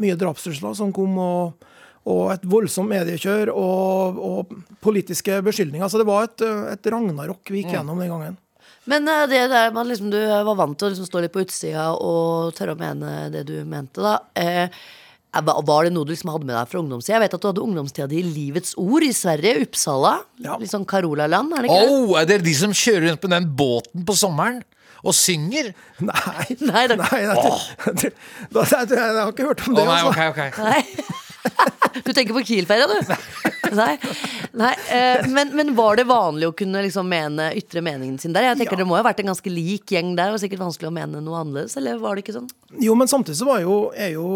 [0.00, 1.68] mye drapstrusler som kom, og,
[2.10, 5.92] og et voldsomt mediekjør og, og politiske beskyldninger.
[5.92, 8.40] Så det var et, et ragnarok vi gikk gjennom den gangen.
[8.90, 11.44] Men eh, det der man liksom, du var vant til å liksom stå litt på
[11.44, 14.16] utsida og tørre å mene det du mente, da.
[14.34, 14.80] Eh,
[15.32, 17.14] var var det noe du liksom hadde med deg fra ungdomstida?
[17.16, 20.16] Jeg vet at du hadde ungdomstida di i Livets Ord i Sverige, Uppsala.
[20.42, 20.56] Ja.
[20.58, 21.94] Litt sånn Carola-land, er det ikke det?
[21.94, 24.60] Oh, er det de som kjører rundt på den båten på sommeren
[25.00, 25.70] og synger?
[26.02, 27.22] Nei, Nei, det- nei det...
[27.22, 27.30] jeg,
[28.52, 29.86] da- jeg, har ikke hørt om Å det.
[29.86, 30.12] nei, altså.
[30.12, 30.62] ok, ok.
[30.66, 30.84] Nei.
[32.04, 33.14] Du tenker på Kiel-feria, du?
[33.78, 33.94] Nei.
[34.60, 34.72] Nei.
[34.92, 38.44] eh, Men, men var det vanlig å kunne liksom mene, ytre meningen sin der?
[38.50, 38.82] Jeg tenker Ja.
[38.82, 40.28] Det må jo ha vært en ganske lik gjeng der.
[40.28, 42.50] Det var sikkert vanskelig å mene noe annerledes, eller var det ikke sånn?
[42.84, 44.26] Jo, men samtidig så var jo, er jo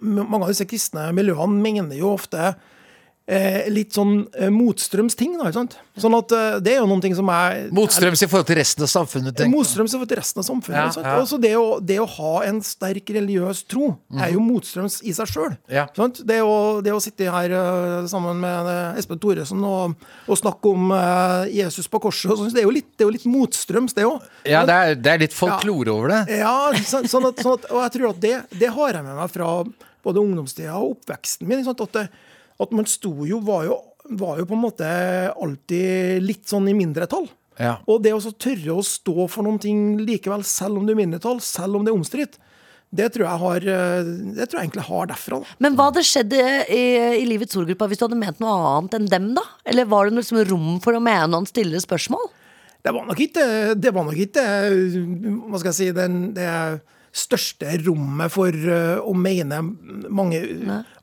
[0.00, 2.54] Mange av disse kristne miljøene mener jo ofte
[3.30, 5.36] eh, litt sånn eh, motstrøms ting.
[5.40, 5.50] Da?
[6.00, 8.86] Sånn at eh, det er jo noen ting som er Motstrøms i forhold til resten
[8.86, 9.36] av samfunnet.
[9.38, 10.98] tenker i forhold til resten av samfunnet.
[10.98, 11.14] Ja, ja.
[11.22, 15.30] Også det å, det å ha en sterk religiøs tro er jo motstrøms i seg
[15.30, 15.56] sjøl.
[15.72, 15.86] Ja.
[15.94, 16.40] Det,
[16.84, 19.94] det å sitte her uh, sammen med uh, Espen Thoresen og,
[20.28, 23.10] og snakke om uh, Jesus på korset, og sånt, det, er jo litt, det er
[23.10, 24.24] jo litt motstrøms, det òg.
[24.48, 26.20] Ja, det er, det er litt folklore over det.
[26.40, 29.18] Ja, så, sånn at, sånn at, og jeg tror at det, det har jeg med
[29.18, 29.50] meg fra
[30.04, 31.64] både ungdomstida og oppveksten min.
[31.70, 32.08] At, det,
[32.62, 34.88] at man sto jo var, jo var jo på en måte
[35.32, 37.28] alltid litt sånn i mindretall.
[37.60, 37.78] Ja.
[37.88, 40.98] Og det å så tørre å stå for noen ting likevel, selv om du er
[40.98, 42.36] i mindretall, selv om det er omstridt,
[42.94, 45.38] det tror jeg har eh, Det tror jeg egentlig har derfra.
[45.42, 45.56] da.
[45.64, 46.82] Men hva hadde skjedd i, i,
[47.22, 49.42] i Livets Ord-gruppa hvis du hadde ment noe annet enn dem, da?
[49.66, 52.28] Eller var det liksom rom for å mene noen stille spørsmål?
[52.84, 53.46] Det var nok ikke,
[53.80, 54.44] det var nok ikke
[55.48, 56.46] hva skal jeg si, den, det
[57.14, 59.60] største rommet for eh, å mene
[60.10, 60.40] mange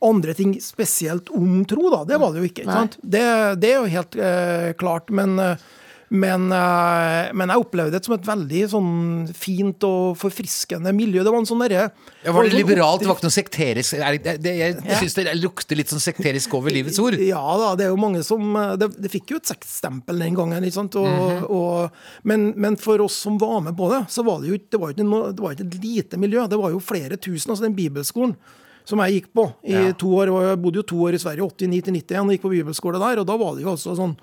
[0.03, 2.01] andre ting, spesielt om tro, da.
[2.09, 2.65] Det var det jo ikke.
[2.65, 2.97] ikke sant?
[3.01, 3.23] Det,
[3.63, 5.13] det er jo helt eh, klart.
[5.15, 5.69] Men, eh,
[6.11, 8.89] men, eh, men jeg opplevde det som et veldig sånn
[9.31, 11.23] fint og forfriskende miljø.
[11.23, 11.85] Det var en sånn derre
[12.25, 12.99] Ja, var det liberalt?
[12.99, 13.95] Det var ikke noe sekterisk?
[13.95, 17.15] Er det, det, jeg syns det lukter litt sånn sekterisk over livets ord.
[17.23, 20.35] Ja da, det er jo mange som eh, Det, det fikk jo et sexstempel den
[20.35, 20.67] gangen.
[20.67, 20.99] ikke sant?
[20.99, 24.59] Og, og, men, men for oss som var med på det, så var det jo
[24.59, 26.43] ikke, det var ikke, noe, var ikke et lite miljø.
[26.51, 27.53] Det var jo flere tusen.
[27.55, 28.35] altså Den bibelskolen
[28.83, 29.91] som jeg gikk på i Ja.
[29.93, 32.41] to år, og jeg bodde jo to år i Sverige, 89 til 91, og gikk
[32.41, 34.15] på bibelskole der, og da var det jo altså sånn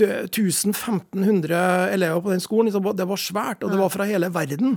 [0.00, 2.68] 1500 elever på den skolen.
[2.70, 4.76] liksom, Det var svært, og det var fra hele verden.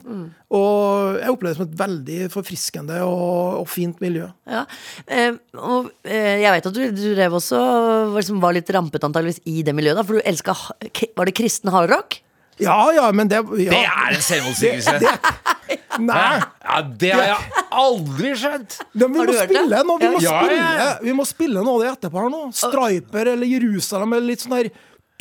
[0.52, 4.28] Og jeg opplevde det som et veldig forfriskende og, og fint miljø.
[4.50, 4.66] Ja.
[5.08, 9.04] Eh, og eh, jeg vet at du, du drev også var, liksom, var litt rampet
[9.08, 10.56] antageligvis i det miljøet, da, for du elska
[11.18, 12.22] Var det kristen hardrock?
[12.62, 13.72] Ja, ja, men det ja.
[13.72, 15.00] Det er en selvmotsigelse!
[16.02, 16.42] Nei!
[16.62, 18.78] Ja, det har jeg aldri skjønt!
[18.94, 20.90] Ja, vi, må spille nå, vi, må Ja, spille, ja.
[21.02, 22.42] vi må spille noe av det etterpå her nå.
[22.56, 24.70] Striper eller Jerusalem eller litt sånn der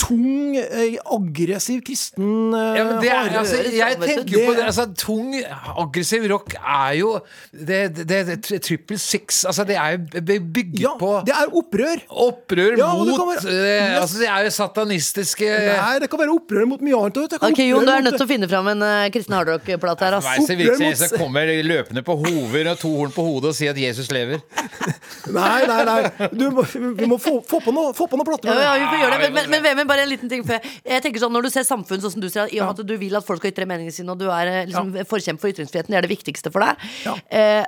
[0.00, 4.64] tung, eh, aggressiv kristen eh, Ja, men det er, altså, jeg tenker jo på det
[4.66, 5.34] altså, Tung,
[5.84, 7.12] aggressiv rock er jo
[7.52, 12.02] Det, det, det, Triple Six Altså, det er jo bygget ja, på det er opprør.
[12.08, 16.66] opprør Ja, mot være- eh, Altså, det er jo satanistiske Nei, det kan være opprør
[16.70, 17.20] mot mye annet.
[17.34, 20.06] Det kan Ok, Jon, du er nødt til å finne fram en uh, kristen hardrock-plate
[20.06, 20.34] her, Altså.
[20.40, 23.74] Hver sin mot- Så kommer løpende på hover og to horn på hodet og sier
[23.74, 24.40] at Jesus lever.
[25.30, 26.28] Nei, nei, nei.
[26.32, 26.46] Du,
[26.96, 28.50] vi må få, få på noe, få på noe plater.
[28.50, 30.62] Ja, ja, vi får gjøre det, men, men, men bare en liten ting før.
[30.86, 32.86] Jeg tenker sånn, Når du ser samfunn sånn som du ser, i og med at
[32.86, 35.52] du vil at folk skal ytre meningene sine, og du er eh, liksom, forkjemper for
[35.54, 36.88] ytringsfriheten, det er det viktigste for deg.
[37.08, 37.18] Ja.
[37.30, 37.66] Eh,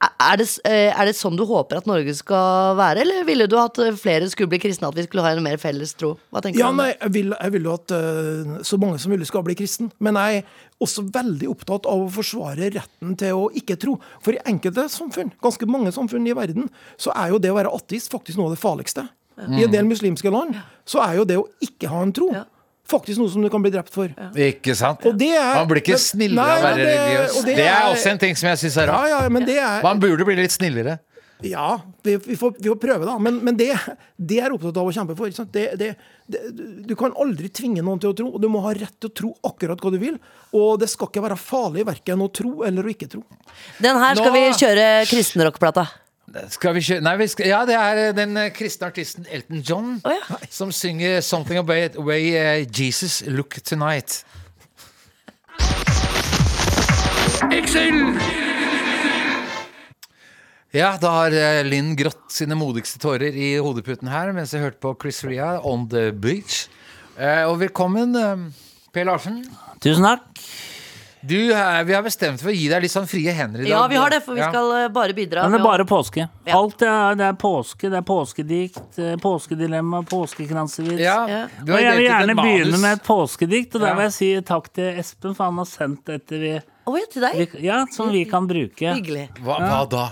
[0.00, 3.56] Er det, eh, er det sånn du håper at Norge skal være, eller ville du
[3.60, 4.88] at eh, flere skulle bli kristne?
[4.88, 6.14] At vi skulle ha en mer felles tro?
[6.32, 7.02] Hva tenker Ja, du om nei, det?
[7.02, 7.92] jeg vil, jeg vil jo at
[8.64, 9.90] så mange som mulig skal bli kristen.
[10.00, 13.98] Men jeg er også veldig opptatt av å forsvare retten til å ikke tro.
[14.24, 17.74] For i enkelte samfunn, ganske mange samfunn i verden, så er jo det å være
[17.76, 19.04] ateist faktisk noe av det farligste.
[19.40, 20.56] I en del muslimske land
[20.90, 22.44] så er jo det å ikke ha en tro Ja.
[22.90, 24.08] faktisk noe som du kan bli drept for.
[24.34, 25.04] Ikke sant?
[25.06, 27.36] Og det er- Man blir ikke snillere Nei, av å være religiøs.
[27.38, 29.08] og Det, det er er- også en ting som jeg syns er rart.
[29.12, 30.98] ja, men det er Man burde bli litt snillere.
[31.42, 33.14] Ja, vi, vi, får, vi får prøve, da.
[33.16, 33.70] Men, men det,
[34.20, 35.24] det er opptatt av å kjempe for.
[35.30, 35.52] Ikke sant?
[35.54, 35.96] Det, det,
[36.28, 36.40] det,
[36.86, 39.14] du kan aldri tvinge noen til å tro, og du må ha rett til å
[39.22, 40.18] tro akkurat hva du vil.
[40.52, 43.22] Og det skal ikke være farlig verken å tro eller å ikke tro.
[43.80, 45.86] Den her skal Nå- vi kjøre kristenrockplata.
[46.30, 49.64] Skal vi kjøre Nei, vi skal, ja, det er eh, den eh, kristne artisten Elton
[49.66, 50.38] John oh, ja.
[50.50, 54.24] som synger 'Something About the Way eh, Jesus Look Tonight'.
[60.70, 61.34] Ja, da har
[61.66, 65.88] Linn grått sine modigste tårer i hodeputen her mens jeg hørte på Chris Ria on
[65.90, 66.68] the beach.
[67.18, 68.14] Eh, og velkommen,
[68.94, 69.42] Per Larsen.
[69.82, 70.28] Tusen takk.
[71.20, 73.70] Du, eh, vi har bestemt for å gi deg litt sånn frie hender i dag.
[73.74, 74.88] Ja, vi har det, for vi skal ja.
[74.92, 75.42] bare bidra.
[75.44, 76.24] Men det er bare påske.
[76.48, 76.54] Ja.
[76.56, 81.02] Alt er, det er påske, det er påskedikt, eh, påskedilemma, påskekransevis.
[81.04, 81.42] Ja, Ja.
[81.66, 85.02] Og jeg vil gjerne begynne med et påskedikt, og der vil jeg si takk til
[85.02, 86.54] Espen, for han har sendt dette vi,
[86.88, 87.36] oh, ja, til deg.
[87.36, 88.96] vi, ja, som vi kan bruke.
[88.96, 89.28] Hyggelig.
[89.44, 90.06] Hva, hva da?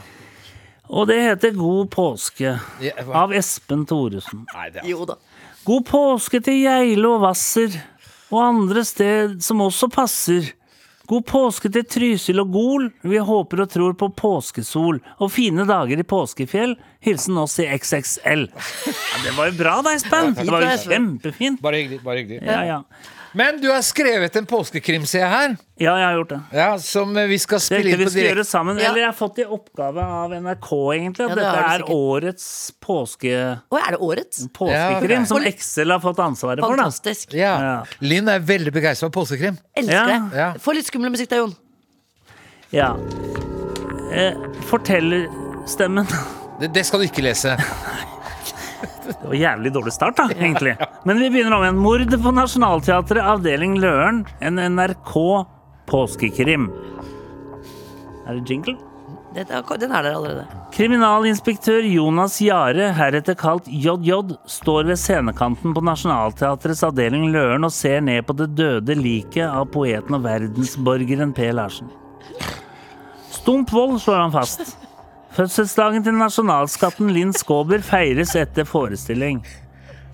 [0.89, 2.53] Og det heter God påske
[3.09, 4.45] av Espen Thoresen.
[4.53, 5.17] Nei, det er Jo da.
[5.65, 7.75] God påske til Geilo og Hvasser
[8.29, 10.53] og andre sted som også passer.
[11.09, 12.89] God påske til Trysil og Gol.
[13.09, 16.75] Vi håper og tror på påskesol og fine dager i påskefjell.
[17.05, 18.45] Hilsen oss i XXL.
[18.53, 20.35] Ja, det var jo bra da, Espen.
[20.37, 21.63] Det var jo kjempefint.
[21.65, 22.03] Bare hyggelig.
[22.05, 22.83] bare hyggelig Ja, ja.
[23.37, 25.57] Men du har skrevet en påskekrim, ser jeg her.
[25.79, 26.39] ja, jeg har gjort det.
[26.57, 28.51] Ja, Som eh, vi skal spille Dette inn vi på skal gjøre direkte.
[28.51, 28.79] sammen.
[28.81, 28.89] Ja.
[28.89, 31.25] Eller jeg har fått i oppgave av NRK, egentlig.
[31.25, 31.95] At Ja, det dette er sikkert.
[31.95, 33.35] årets påske,
[33.71, 34.49] Å, er det årets?
[34.57, 36.77] påskekrim, Ja, som Excel har fått ansvaret for.
[36.77, 37.35] da Fantastisk.
[37.35, 37.53] Ja.
[37.61, 37.83] Ja.
[38.01, 39.59] Linn er veldig begeistra for påskekrim.
[39.77, 40.07] Elsker Ja.
[40.07, 40.37] det.
[40.37, 40.53] Ja.
[40.59, 41.57] Få litt skummel musikk da, Jon.
[42.73, 42.95] Ja.
[44.13, 44.33] Eh,
[44.69, 46.07] fortellerstemmen
[46.61, 47.57] Det, det skal du ikke lese.
[48.81, 50.75] Det var jævlig dårlig start, da, egentlig.
[51.09, 51.81] Men vi begynner om igjen.
[51.83, 54.25] Mord på Nationaltheatret, avdeling Løren.
[54.41, 55.15] En NRK
[55.89, 56.69] påskekrim.
[58.29, 58.77] Er det jingle?
[59.35, 60.47] Den er der allerede.
[60.73, 68.01] Kriminalinspektør Jonas Jare, heretter kalt JJ, står ved scenekanten på Nationaltheatrets avdeling Løren og ser
[68.01, 71.51] ned på det døde liket av poeten og verdensborgeren P.
[71.53, 71.93] Larsen.
[73.31, 74.77] Stump vold, slår han fast.
[75.39, 79.37] Fødselsdagen til nasjonalskatten Linn Skåber feires etter forestilling.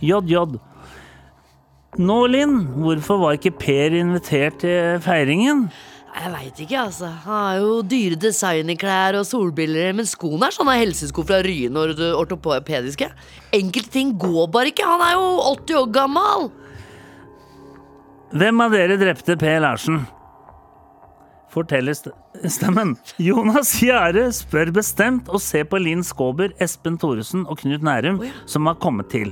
[0.05, 0.59] JJ.
[1.97, 5.63] Nå, Linn, hvorfor var ikke Per invitert til feiringen?
[6.15, 7.09] Jeg veit ikke, altså.
[7.25, 12.03] Han har jo dyre designerklær og solbriller, men skoene er sånne helsesko fra Ryen og
[12.21, 13.09] ortopediske.
[13.57, 14.85] Enkelte ting går bare ikke.
[14.85, 16.47] Han er jo 80 år gammel.
[18.35, 20.03] Hvem av dere drepte Per Larsen?
[21.55, 22.97] Forteller stemmen.
[23.23, 28.67] Jonas Gjære spør bestemt og ser på Linn Skåber, Espen Thoresen og Knut Nærum, som
[28.67, 29.31] har kommet til.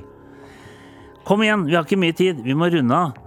[1.26, 3.18] Kom igjen, vi har ikke mye tid, vi må runde av.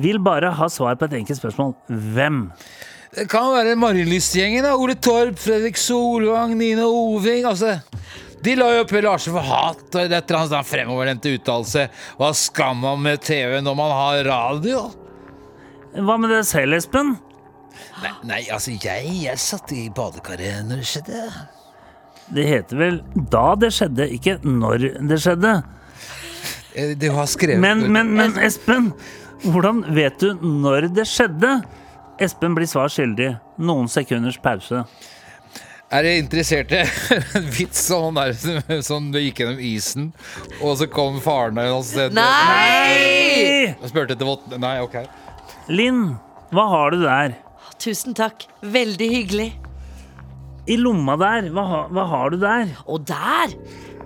[0.00, 1.74] Vil bare ha svar på et enkelt spørsmål.
[1.88, 2.42] Hvem?
[3.16, 4.66] Det kan være Marienlyst-gjengen.
[4.66, 4.74] da.
[4.76, 7.46] Ole Torp, Fredrik Solvang, Nina Oving.
[7.48, 7.78] Altså,
[8.44, 11.88] de la jo Per Larsen for hat og et hans sånn uttalelse.
[12.20, 14.84] Hva skal man med TV når man har radio?
[15.96, 17.16] Hva med deg selv, Espen?
[18.02, 21.22] Nei, nei altså, jeg, jeg satt i badekaret når det skjedde.
[22.28, 22.98] Det heter vel
[23.32, 25.54] da det skjedde, ikke når det skjedde.
[26.76, 28.90] Eh, Du har skrevet Men, men, men Espen,
[29.46, 31.54] hvordan vet du når det skjedde?
[32.20, 33.32] Espen blir svar skyldig.
[33.62, 34.84] Noen sekunders pause.
[35.88, 36.82] Er dere interessert i
[37.38, 38.34] en vits sånn der
[38.84, 40.10] som- gikk gjennom isen,
[40.60, 41.56] og så kom faren
[41.86, 43.72] så- Nei!
[43.80, 44.98] og spurte etter vått Nei, ok.
[45.72, 46.18] Linn,
[46.52, 47.38] hva har du der?
[47.82, 48.46] Tusen takk.
[48.62, 49.48] Veldig hyggelig.
[50.68, 52.72] I lomma der, hva, hva har du der?
[52.90, 53.54] Og der!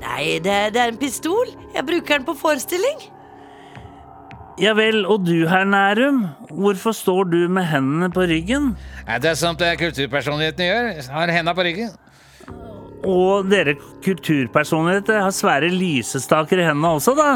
[0.02, 1.50] Nei, det, det er en pistol.
[1.74, 3.00] Jeg bruker den på forestilling.
[4.60, 6.20] Ja vel, og du herr Nærum,
[6.52, 8.74] hvorfor står du med hendene på ryggen?
[9.08, 10.90] Nei, det er sånt det kulturpersonlighetene gjør.
[11.14, 11.94] Har hendene på ryggen.
[13.08, 17.30] Og dere kulturpersonligheter har svære lysestaker i hendene også, da.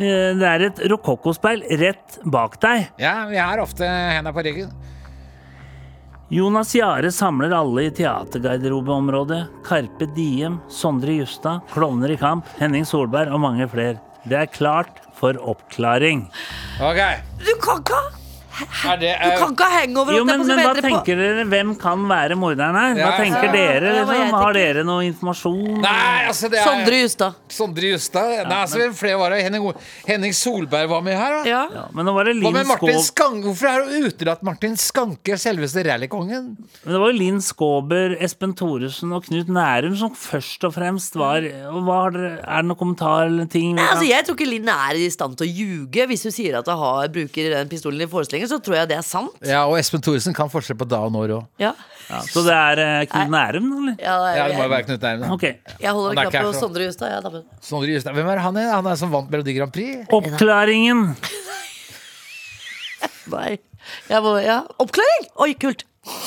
[0.00, 2.88] Eh, Det er et rokokkospeil rett bak deg.
[3.02, 4.72] Ja, vi har ofte hendene på ryggen.
[6.32, 9.42] Jonas Jahre samler alle i teatergarderobeområdet.
[9.66, 13.98] Karpe Diem, Sondre Justad, Klovner i kamp, Henning Solberg og mange flere.
[14.24, 16.24] Det er klart for oppklaring.
[16.80, 17.02] Ok.
[17.44, 18.21] Du kan ikke ha
[18.92, 20.16] Er det, Du kan ikke ha hangover.
[20.16, 21.44] Jo, men, på men hva dere på- tenker dere?
[21.52, 22.94] Hvem kan være morderen her?
[22.94, 23.92] Hva Ja, tenker ja, dere?
[24.06, 24.30] var jeg Liksom?
[24.38, 24.74] Har tenker.
[24.74, 25.80] dere noe informasjon?
[25.82, 27.34] Nei, altså det er Sondre Justad.
[27.48, 28.46] Sondre Justad.
[28.48, 28.94] Nei, altså, men...
[28.94, 29.42] flere var det?
[29.46, 29.66] Henning,
[30.06, 31.42] Henning Solberg var med her, da.
[31.48, 31.62] Ja.
[31.72, 33.42] Ja, men nå var det Hva Linn med Martin Skåb Skanke?
[33.48, 36.50] Hvorfor er det utelatt Martin Skanke, selveste rallykongen?
[36.84, 41.16] Men det var jo Linn Skåber, Espen Thoresen og Knut Nærum som først og fremst
[41.18, 43.74] var dere, Er det noen kommentar eller ting?
[43.76, 46.06] Nei, altså, jeg tror ikke Linn er i stand til å ljuge.
[46.10, 48.98] Hvis hun sier at hun har, bruker den pistolen i forestillingen, så tror jeg det
[49.00, 49.34] er sant.
[49.48, 51.44] Ja, og Espen Thoresen kan forskjell på da og når òg.
[51.62, 51.72] Ja,
[52.10, 53.94] ja, så det er eh, Knut Nærum, eller?
[54.02, 55.24] ja, Ja, det må jo jeg, være Knut Nærme.
[55.36, 55.44] Ok.
[55.48, 57.08] jeg holder Han er knapp på for- Sondre Justad.
[57.14, 58.12] Ja, da, men- Sondre Justad.
[58.18, 58.74] Hvem er han igjen?
[58.76, 60.04] Han er som vant Melodi Grand Prix?
[60.12, 61.00] Oppklaringen.
[63.32, 63.56] Nei.
[64.10, 64.60] Jeg må, ja.
[64.82, 65.24] Oppklaring!
[65.42, 65.82] Oi, kult.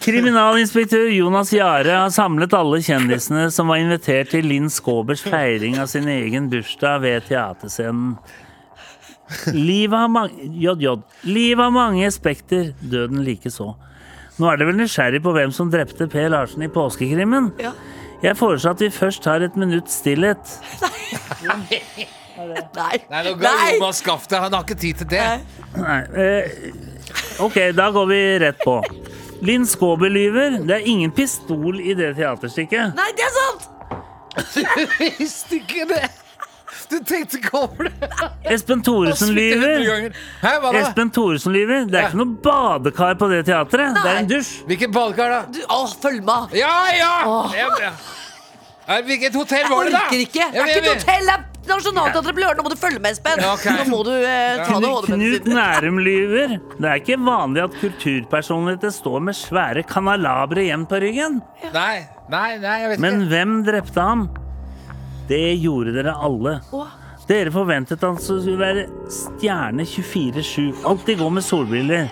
[0.00, 5.90] Kriminalinspektør Jonas Jare har samlet alle kjendisene som var invitert til Linn Skåbers feiring av
[5.92, 8.14] sin egen bursdag ved teaterscenen.
[9.54, 10.96] Livet har mange JJ.
[11.28, 13.72] Livet har mange spekter, døden likeså.
[14.40, 17.50] Nå er det vel nysgjerrig på hvem som drepte Per Larsen i påskekrimmen?
[17.60, 17.74] Ja.
[18.22, 20.54] Jeg foreslår at vi først tar et minutts stillhet.
[21.44, 21.60] Nei.
[22.40, 24.38] Nei, nå går Jonas det.
[24.38, 25.24] Han har ikke tid til det.
[25.76, 26.70] Nei, eh,
[27.44, 28.78] ok, da går vi rett på.
[29.44, 30.58] Linn Skåber lyver.
[30.64, 32.96] Det er ingen pistol i det teaterstykket.
[32.96, 33.68] Nei, det er sant!
[34.54, 34.62] Du
[35.18, 36.04] visste ikke det!
[36.90, 38.10] Du tenkte ikke over det.
[38.50, 40.08] Espen Thoresen lyver.
[40.42, 40.80] Hæ, hva da?
[40.80, 41.84] Espen Thoresen lyver.
[41.90, 43.94] Det er ikke noe badekar på det teatret.
[43.94, 44.56] Det er en dusj.
[44.66, 45.40] Hvilket badekar, da?
[45.54, 46.56] Du, å, følg med!
[46.58, 47.92] Ja, ja!
[48.90, 50.02] Eh, Hvilket hotell Jeg var det, da?
[50.08, 50.50] orker ikke!
[50.50, 51.30] Det er ikke et hotell!
[51.30, 52.58] Det er Nationaltheatret på lørdag!
[52.58, 53.38] Nå må du følge med, Espen!
[53.44, 53.66] Ja, ok.
[53.76, 55.46] Nå må du eh, ta det Knut.
[55.54, 56.56] Nærum lyver.
[56.80, 61.38] Det er ikke vanlig at kulturpersonligheter står med svære kanalabre hjem på ryggen.
[61.70, 62.00] Nei,
[62.32, 63.30] nei, nei, jeg vet Men ikke.
[63.36, 64.26] hvem drepte ham?
[65.30, 66.58] Det gjorde dere alle.
[67.30, 70.80] Dere forventet han skulle være stjerne 24-7.
[70.90, 72.08] Alltid gå med solbriller.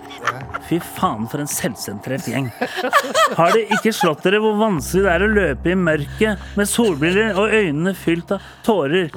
[0.68, 2.46] Fy faen, for en selvsentrert gjeng.
[3.34, 7.34] Har det ikke slått dere hvor vanskelig det er å løpe i mørket med solbriller
[7.40, 9.10] og øynene fylt av tårer?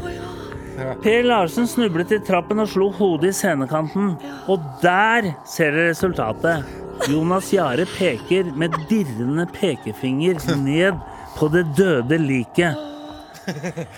[1.03, 4.15] Per Larsen snublet i trappen og slo hodet i scenekanten.
[4.49, 6.77] Og der ser dere resultatet.
[7.11, 10.97] Jonas Jare peker med dirrende pekefinger ned
[11.37, 12.87] på det døde liket.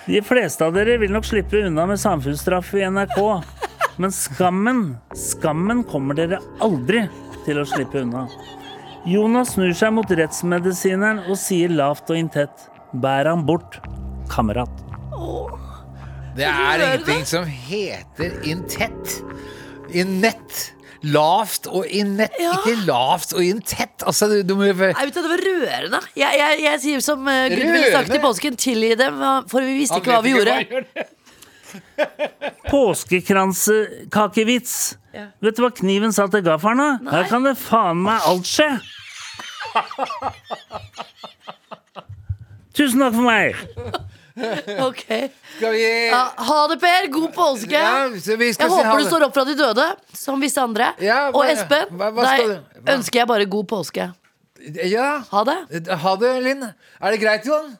[0.05, 3.19] De fleste av dere vil nok slippe unna med samfunnsstraff i NRK.
[4.01, 4.83] Men skammen,
[5.17, 7.05] skammen kommer dere aldri
[7.45, 8.25] til å slippe unna.
[9.05, 12.69] Jonas snur seg mot rettsmedisineren og sier lavt og intett.
[12.93, 13.81] Bær ham bort,
[14.31, 14.71] kamerat.
[16.33, 19.19] Det er ingenting som heter intett.
[19.93, 20.71] Innett.
[21.03, 22.31] Lavt og innett.
[22.39, 22.53] Ja.
[22.61, 24.05] Ikke lavt og intett.
[24.07, 25.99] Altså, du, du må jo vet det var rørende.
[26.15, 29.19] Jeg, jeg, jeg sier som uh, Gud ville sagt i påsken, tilgi dem,
[29.51, 30.55] for vi visste ikke hva vi gjorde.
[30.71, 31.05] gjorde.
[32.71, 34.97] Påskekransekakevits.
[35.13, 35.25] Ja.
[35.43, 36.79] Vet du hva kniven sa til gaffelen?
[36.79, 36.89] da?
[37.17, 38.69] Her kan det faen meg alt skje.
[42.77, 43.47] Tusen takk for meg.
[44.87, 45.03] Ok
[45.57, 47.07] Skal vi ja, Ha det, Per.
[47.13, 47.69] God påske.
[47.77, 49.07] Ja, vi skal Jeg håper du det.
[49.11, 49.85] står opp fra de døde,
[50.17, 50.87] som visse andre.
[51.03, 52.95] Ja, hva- Og Espen, hva- hva skal deg hva?
[52.97, 54.07] ønsker jeg bare god påske.
[54.89, 55.09] Ja.
[55.29, 55.57] Ha det.
[56.01, 56.63] Ha det, Linn.
[56.63, 57.73] Er det greit, Jon?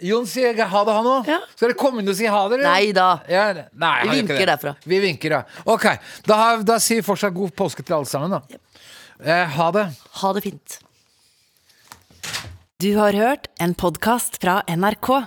[0.00, 1.26] Jon sier ha det, han òg.
[1.28, 1.40] Ja.
[1.54, 2.60] Skal dere komme inn og si ha det?
[2.60, 2.70] eller?
[2.70, 3.08] Nei da.
[3.28, 3.42] Ja,
[3.76, 4.46] nei, Vi vinker det.
[4.54, 4.72] derfra.
[4.88, 5.42] Vi vinker, ja.
[5.68, 5.84] Ok,
[6.24, 8.40] da, da sier vi fortsatt god påske til alle sammen, da.
[9.20, 9.84] Eh, ha det.
[10.22, 10.78] Ha det fint.
[12.80, 15.26] Du har hørt en podkast fra NRK.